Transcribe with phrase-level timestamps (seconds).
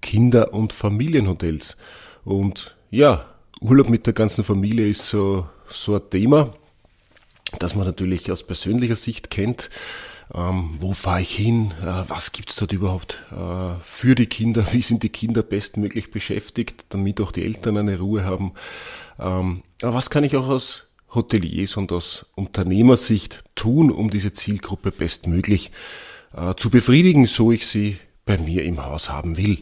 [0.00, 1.76] Kinder- und Familienhotels.
[2.24, 3.24] Und ja,
[3.60, 6.50] Urlaub mit der ganzen Familie ist so, so ein Thema,
[7.58, 9.70] das man natürlich aus persönlicher Sicht kennt.
[10.34, 11.72] Ähm, wo fahre ich hin?
[11.82, 14.66] Äh, was gibt's dort überhaupt äh, für die Kinder?
[14.72, 18.52] Wie sind die Kinder bestmöglich beschäftigt, damit auch die Eltern eine Ruhe haben?
[19.18, 20.84] Ähm, aber was kann ich auch aus
[21.14, 25.70] Hoteliers und aus Unternehmersicht tun, um diese Zielgruppe bestmöglich
[26.36, 27.96] äh, zu befriedigen, so ich sie
[28.28, 29.58] bei mir im Haus haben will.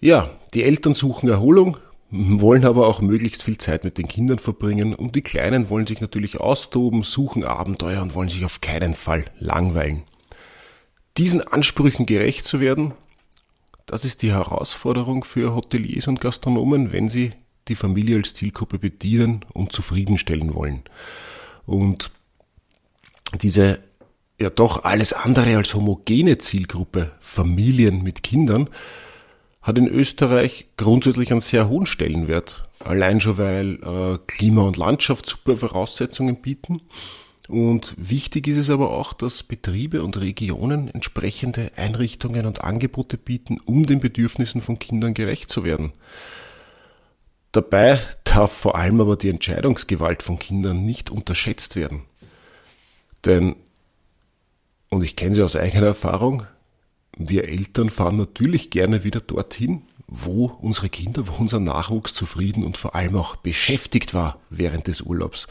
[0.00, 1.76] Ja, die Eltern suchen Erholung,
[2.10, 6.00] wollen aber auch möglichst viel Zeit mit den Kindern verbringen und die Kleinen wollen sich
[6.00, 10.04] natürlich austoben, suchen Abenteuer und wollen sich auf keinen Fall langweilen.
[11.18, 12.94] Diesen Ansprüchen gerecht zu werden,
[13.84, 17.32] das ist die Herausforderung für Hoteliers und Gastronomen, wenn sie
[17.68, 20.82] die Familie als Zielgruppe bedienen und zufriedenstellen wollen.
[21.66, 22.10] Und
[23.42, 23.80] diese
[24.40, 28.68] ja doch alles andere als homogene Zielgruppe Familien mit Kindern
[29.62, 32.68] hat in Österreich grundsätzlich einen sehr hohen Stellenwert.
[32.78, 36.80] Allein schon, weil äh, Klima und Landschaft super Voraussetzungen bieten.
[37.46, 43.58] Und wichtig ist es aber auch, dass Betriebe und Regionen entsprechende Einrichtungen und Angebote bieten,
[43.64, 45.92] um den Bedürfnissen von Kindern gerecht zu werden.
[47.52, 52.04] Dabei darf vor allem aber die Entscheidungsgewalt von Kindern nicht unterschätzt werden.
[53.24, 53.56] Denn,
[54.90, 56.46] und ich kenne sie aus eigener Erfahrung,
[57.16, 62.76] wir Eltern fahren natürlich gerne wieder dorthin, wo unsere Kinder, wo unser Nachwuchs zufrieden und
[62.76, 65.46] vor allem auch beschäftigt war während des Urlaubs.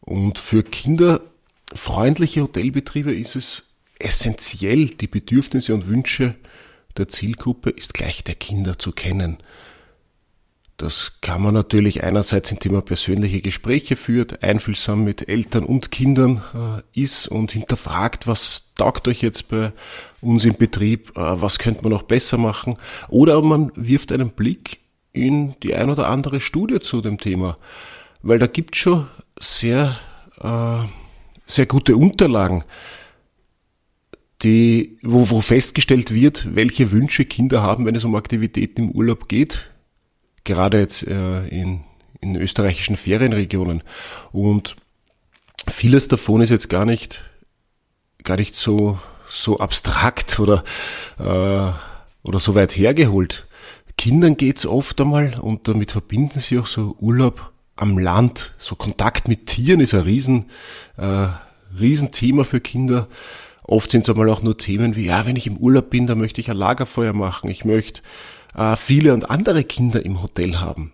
[0.00, 6.34] Und für kinderfreundliche Hotelbetriebe ist es essentiell, die Bedürfnisse und Wünsche
[6.96, 9.38] der Zielgruppe ist gleich der Kinder zu kennen.
[10.76, 16.42] Das kann man natürlich einerseits, indem man persönliche Gespräche führt, einfühlsam mit Eltern und Kindern
[16.54, 19.72] äh, ist und hinterfragt, was taugt euch jetzt bei
[20.20, 22.76] uns im Betrieb, äh, was könnte man noch besser machen.
[23.08, 24.80] Oder man wirft einen Blick
[25.12, 27.56] in die ein oder andere Studie zu dem Thema,
[28.20, 29.06] weil da gibt schon
[29.40, 29.98] sehr,
[30.42, 30.84] äh,
[31.46, 32.64] sehr gute Unterlagen,
[34.42, 39.26] die, wo, wo festgestellt wird, welche Wünsche Kinder haben, wenn es um Aktivitäten im Urlaub
[39.26, 39.70] geht
[40.46, 41.80] gerade jetzt äh, in,
[42.20, 43.82] in österreichischen Ferienregionen.
[44.32, 44.76] Und
[45.68, 47.24] vieles davon ist jetzt gar nicht,
[48.24, 48.98] gar nicht so,
[49.28, 50.64] so abstrakt oder,
[51.18, 51.72] äh,
[52.26, 53.46] oder so weit hergeholt.
[53.98, 58.54] Kindern geht's oft einmal und damit verbinden sie auch so Urlaub am Land.
[58.58, 60.46] So Kontakt mit Tieren ist ein Riesen,
[60.96, 61.28] äh,
[61.78, 63.08] Riesenthema für Kinder.
[63.64, 66.18] Oft sind es einmal auch nur Themen wie, ja, wenn ich im Urlaub bin, dann
[66.18, 67.50] möchte ich ein Lagerfeuer machen.
[67.50, 68.02] Ich möchte
[68.76, 70.92] viele und andere Kinder im Hotel haben.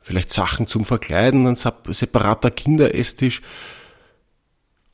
[0.00, 3.42] Vielleicht Sachen zum Verkleiden, ein separater Kinderesstisch.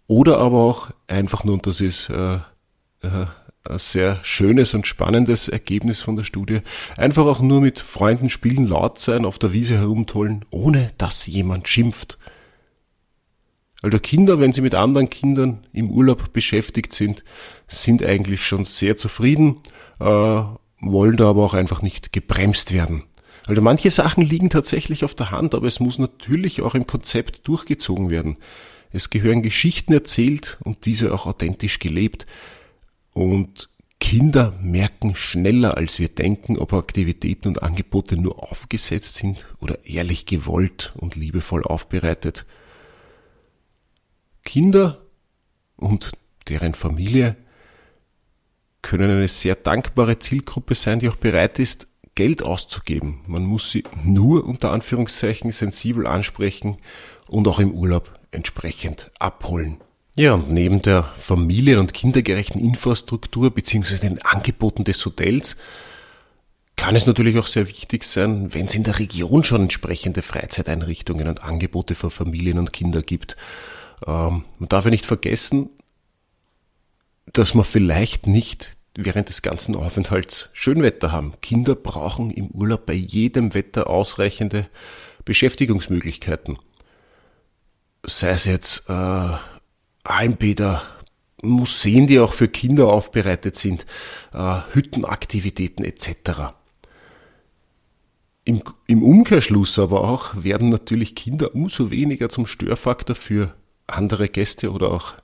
[0.08, 3.26] Oder aber auch einfach nur, und das ist äh, äh,
[3.64, 6.60] ein sehr schönes und spannendes Ergebnis von der Studie,
[6.96, 11.68] einfach auch nur mit Freunden spielen, laut sein, auf der Wiese herumtollen, ohne dass jemand
[11.68, 12.18] schimpft.
[13.82, 17.24] Also Kinder, wenn sie mit anderen Kindern im Urlaub beschäftigt sind,
[17.68, 19.60] sind eigentlich schon sehr zufrieden
[20.00, 20.42] äh,
[20.80, 23.04] wollen da aber auch einfach nicht gebremst werden.
[23.46, 27.46] Also manche Sachen liegen tatsächlich auf der Hand, aber es muss natürlich auch im Konzept
[27.46, 28.38] durchgezogen werden.
[28.90, 32.26] Es gehören Geschichten erzählt und diese auch authentisch gelebt.
[33.12, 33.68] Und
[34.00, 40.26] Kinder merken schneller, als wir denken, ob Aktivitäten und Angebote nur aufgesetzt sind oder ehrlich
[40.26, 42.46] gewollt und liebevoll aufbereitet.
[44.44, 45.02] Kinder
[45.76, 46.12] und
[46.48, 47.36] deren Familie
[48.86, 53.18] können eine sehr dankbare Zielgruppe sein, die auch bereit ist, Geld auszugeben.
[53.26, 56.76] Man muss sie nur unter Anführungszeichen sensibel ansprechen
[57.26, 59.78] und auch im Urlaub entsprechend abholen.
[60.14, 63.96] Ja, und neben der familien- und kindergerechten Infrastruktur bzw.
[63.96, 65.56] den Angeboten des Hotels
[66.76, 71.26] kann es natürlich auch sehr wichtig sein, wenn es in der Region schon entsprechende Freizeiteinrichtungen
[71.26, 73.36] und Angebote für Familien und Kinder gibt.
[74.06, 75.70] Ähm, man darf ja nicht vergessen,
[77.32, 81.34] dass man vielleicht nicht während des ganzen Aufenthalts Schönwetter haben.
[81.42, 84.68] Kinder brauchen im Urlaub bei jedem Wetter ausreichende
[85.24, 86.58] Beschäftigungsmöglichkeiten.
[88.04, 89.28] Sei es jetzt äh,
[90.04, 90.82] Almbäder,
[91.42, 93.84] Museen, die auch für Kinder aufbereitet sind,
[94.32, 96.54] äh, Hüttenaktivitäten etc.
[98.44, 103.54] Im, Im Umkehrschluss aber auch werden natürlich Kinder umso weniger zum Störfaktor für
[103.86, 105.14] andere Gäste oder auch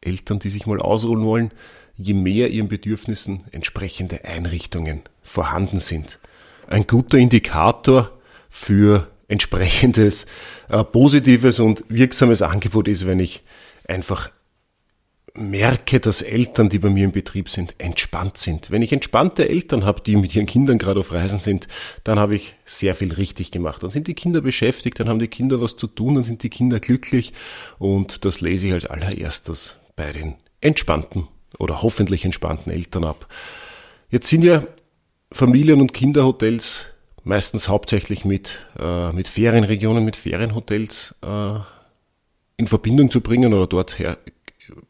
[0.00, 1.52] Eltern, die sich mal ausruhen wollen,
[1.98, 6.18] je mehr ihren Bedürfnissen entsprechende Einrichtungen vorhanden sind.
[6.68, 8.10] Ein guter Indikator
[8.48, 10.26] für entsprechendes
[10.68, 13.42] äh, positives und wirksames Angebot ist, wenn ich
[13.86, 14.30] einfach
[15.34, 18.70] merke, dass Eltern, die bei mir im Betrieb sind, entspannt sind.
[18.70, 21.68] Wenn ich entspannte Eltern habe, die mit ihren Kindern gerade auf Reisen sind,
[22.04, 23.82] dann habe ich sehr viel richtig gemacht.
[23.82, 26.50] Dann sind die Kinder beschäftigt, dann haben die Kinder was zu tun, dann sind die
[26.50, 27.32] Kinder glücklich
[27.78, 31.28] und das lese ich als allererstes bei den entspannten
[31.58, 33.26] oder hoffentlich entspannten Eltern ab.
[34.10, 34.62] Jetzt sind ja
[35.32, 36.86] Familien- und Kinderhotels
[37.24, 41.58] meistens hauptsächlich mit, äh, mit Ferienregionen, mit Ferienhotels äh,
[42.56, 44.18] in Verbindung zu bringen oder dort her,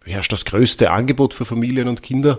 [0.04, 2.38] herrscht das größte Angebot für Familien und Kinder.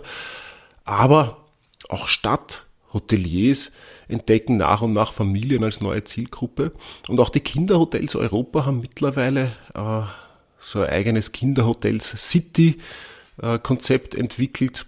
[0.86, 1.46] Aber
[1.90, 3.72] auch Stadthoteliers
[4.08, 6.72] entdecken nach und nach Familien als neue Zielgruppe.
[7.08, 10.02] Und auch die Kinderhotels Europa haben mittlerweile äh,
[10.62, 12.80] so ein eigenes Kinderhotels City
[13.42, 14.86] äh, Konzept entwickelt.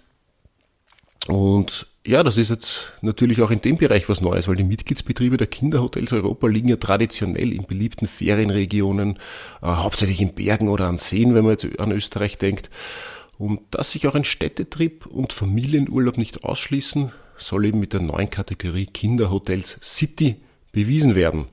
[1.27, 5.38] Und ja, das ist jetzt natürlich auch in dem Bereich was Neues, weil die Mitgliedsbetriebe
[5.38, 9.18] der Kinderhotels Europa liegen ja traditionell in beliebten Ferienregionen,
[9.62, 12.69] äh, hauptsächlich in Bergen oder an Seen, wenn man jetzt an Österreich denkt.
[13.38, 18.30] Und dass sich auch ein Städtetrip und Familienurlaub nicht ausschließen, soll eben mit der neuen
[18.30, 20.38] Kategorie Kinderhotels City
[20.71, 21.45] bewiesen werden.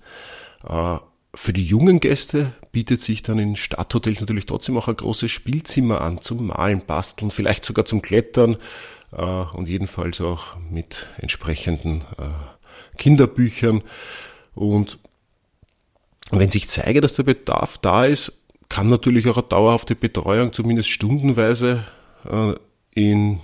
[0.67, 0.97] Äh,
[1.39, 6.01] für die jungen Gäste bietet sich dann in Stadthotels natürlich trotzdem auch ein großes Spielzimmer
[6.01, 8.57] an, zum Malen, Basteln, vielleicht sogar zum Klettern,
[9.13, 13.83] äh, und jedenfalls auch mit entsprechenden äh, Kinderbüchern.
[14.57, 14.99] Und
[16.33, 20.89] wenn sich zeige, dass der Bedarf da ist, kann natürlich auch eine dauerhafte Betreuung, zumindest
[20.89, 21.85] stundenweise,
[22.29, 22.55] äh,
[22.95, 23.41] in,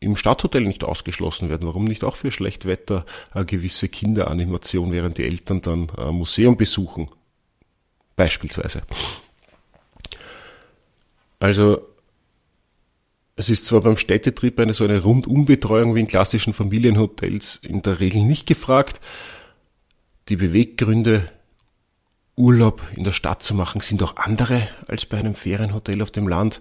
[0.00, 1.68] im Stadthotel nicht ausgeschlossen werden.
[1.68, 7.08] Warum nicht auch für Schlechtwetter eine gewisse Kinderanimation, während die Eltern dann ein Museum besuchen?
[8.18, 8.82] Beispielsweise.
[11.38, 11.86] Also
[13.36, 18.00] es ist zwar beim Städtetrip eine so eine Rundumbetreuung wie in klassischen Familienhotels in der
[18.00, 19.00] Regel nicht gefragt.
[20.28, 21.30] Die Beweggründe,
[22.34, 26.26] Urlaub in der Stadt zu machen, sind auch andere als bei einem Ferienhotel auf dem
[26.26, 26.60] Land.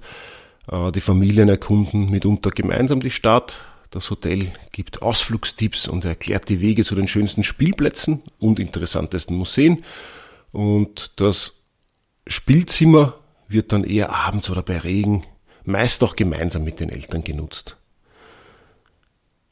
[0.72, 3.62] Äh, die Familien erkunden mitunter gemeinsam die Stadt.
[3.90, 9.84] Das Hotel gibt Ausflugstipps und erklärt die Wege zu den schönsten Spielplätzen und interessantesten Museen.
[10.52, 11.62] Und das
[12.26, 13.16] Spielzimmer
[13.48, 15.24] wird dann eher abends oder bei Regen
[15.64, 17.78] meist auch gemeinsam mit den Eltern genutzt.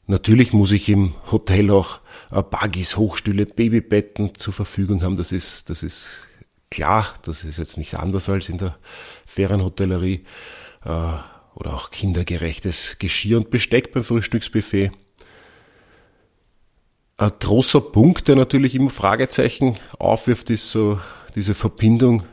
[0.06, 2.00] Natürlich muss ich im Hotel auch
[2.30, 5.16] Buggies, Hochstühle, Babybetten zur Verfügung haben.
[5.16, 6.22] Das ist, das ist
[6.70, 7.14] klar.
[7.22, 8.78] Das ist jetzt nicht anders als in der
[9.26, 10.22] Ferienhotellerie.
[10.84, 11.12] Äh,
[11.56, 14.92] oder auch kindergerechtes Geschirr und Besteck beim Frühstücksbuffet.
[17.18, 21.00] Ein großer Punkt, der natürlich immer Fragezeichen aufwirft, ist so
[21.34, 22.24] diese Verbindung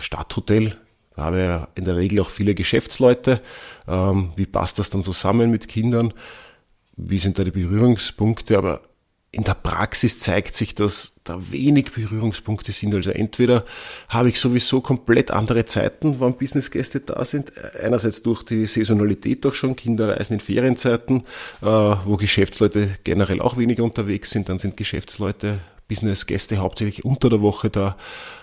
[0.00, 0.76] Stadthotel
[1.16, 3.40] da habe ich ja in der Regel auch viele Geschäftsleute.
[3.86, 6.12] Ähm, wie passt das dann zusammen mit Kindern?
[6.96, 8.58] Wie sind da die Berührungspunkte?
[8.58, 8.82] Aber
[9.34, 12.94] in der Praxis zeigt sich, dass da wenig Berührungspunkte sind.
[12.94, 13.64] Also entweder
[14.08, 17.52] habe ich sowieso komplett andere Zeiten, wann Businessgäste da sind.
[17.82, 21.24] Einerseits durch die Saisonalität doch schon, Kinder reisen in Ferienzeiten,
[21.62, 24.48] äh, wo Geschäftsleute generell auch weniger unterwegs sind.
[24.48, 27.96] Dann sind Geschäftsleute Businessgäste hauptsächlich unter der Woche da,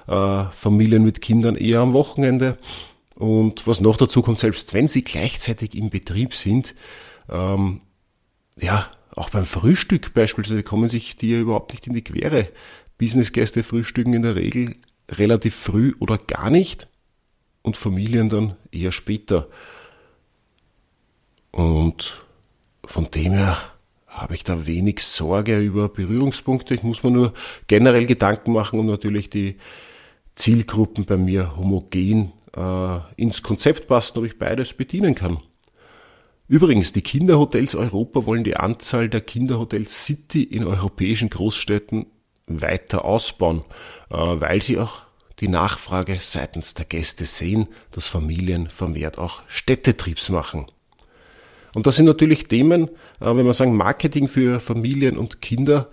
[0.07, 2.57] äh, Familien mit Kindern eher am Wochenende.
[3.15, 6.73] Und was noch dazu kommt, selbst wenn sie gleichzeitig im Betrieb sind,
[7.29, 7.81] ähm,
[8.59, 12.49] ja, auch beim Frühstück beispielsweise kommen sich die ja überhaupt nicht in die Quere.
[12.97, 14.75] Businessgäste frühstücken in der Regel
[15.09, 16.87] relativ früh oder gar nicht
[17.61, 19.47] und Familien dann eher später.
[21.51, 22.23] Und
[22.85, 23.57] von dem her
[24.07, 26.73] habe ich da wenig Sorge über Berührungspunkte.
[26.73, 27.33] Ich muss mir nur
[27.67, 29.57] generell Gedanken machen, um natürlich die
[30.35, 35.39] Zielgruppen bei mir homogen äh, ins Konzept passen, ob ich beides bedienen kann.
[36.51, 42.07] Übrigens, die Kinderhotels Europa wollen die Anzahl der Kinderhotels City in europäischen Großstädten
[42.45, 43.63] weiter ausbauen,
[44.09, 45.03] äh, weil sie auch
[45.39, 50.65] die Nachfrage seitens der Gäste sehen, dass Familien vermehrt auch Städtetriebs machen.
[51.73, 52.89] Und das sind natürlich Themen,
[53.21, 55.87] äh, wenn wir sagen Marketing für Familien und Kinder,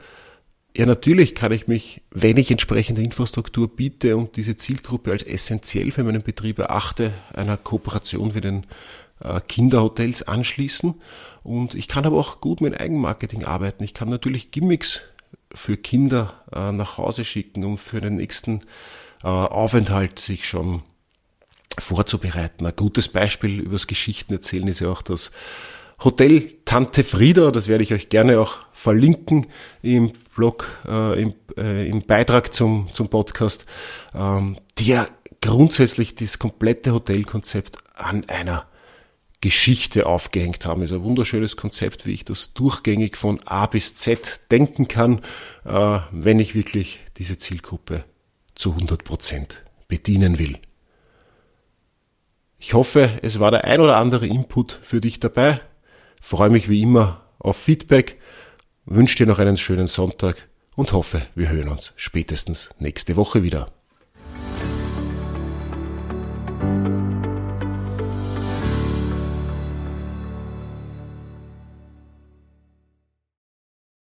[0.77, 5.93] ja, natürlich kann ich mich, wenn ich entsprechende Infrastruktur biete und diese Zielgruppe als essentiell
[5.93, 8.67] für meinen Betrieb erachte, einer Kooperation wie den
[9.47, 10.95] Kinderhotels anschließen.
[11.43, 13.85] Und ich kann aber auch gut mit Eigenmarketing arbeiten.
[13.85, 15.01] Ich kann natürlich Gimmicks
[15.53, 18.61] für Kinder äh, nach Hause schicken, um für den nächsten
[19.21, 20.83] Aufenthalt sich schon
[21.77, 22.65] vorzubereiten.
[22.67, 25.33] Ein gutes Beispiel übers Geschichten erzählen ist ja auch das
[26.03, 29.47] Hotel Tante Frieda, das werde ich euch gerne auch verlinken
[29.83, 33.67] im Blog, äh, im, äh, im Beitrag zum, zum Podcast,
[34.15, 35.09] ähm, ja
[35.41, 38.67] grundsätzlich das komplette Hotelkonzept an einer
[39.41, 40.83] Geschichte aufgehängt haben.
[40.83, 45.21] ist ein wunderschönes Konzept, wie ich das durchgängig von A bis Z denken kann,
[45.65, 48.05] äh, wenn ich wirklich diese Zielgruppe
[48.55, 50.59] zu 100 Prozent bedienen will.
[52.59, 55.61] Ich hoffe, es war der ein oder andere Input für dich dabei.
[56.21, 58.19] Freue mich wie immer auf Feedback,
[58.85, 63.78] wünsche dir noch einen schönen Sonntag und hoffe, wir hören uns spätestens nächste Woche wieder.